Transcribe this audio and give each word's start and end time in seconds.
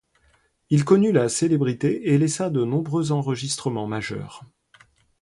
Il 0.71 0.83
connut 0.83 1.11
la 1.11 1.29
célébrité 1.29 2.09
et 2.09 2.17
laissa 2.17 2.49
de 2.49 2.65
nombreux 2.65 3.11
enregistrements 3.11 3.85
majeurs. 3.85 4.41